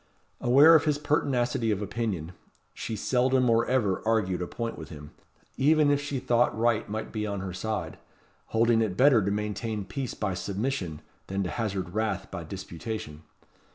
[0.39, 2.31] Aware of his pertinacity of opinion,
[2.73, 5.11] she seldom or ever argued a point with him,
[5.57, 7.99] even if she thought right might be on her side;
[8.47, 13.21] holding it better to maintain peace by submission, than to hazard wrath by disputation.